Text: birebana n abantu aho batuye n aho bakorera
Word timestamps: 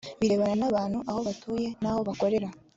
birebana 0.19 0.55
n 0.61 0.63
abantu 0.69 0.97
aho 1.09 1.19
batuye 1.27 1.67
n 1.81 1.83
aho 1.89 1.99
bakorera 2.07 2.47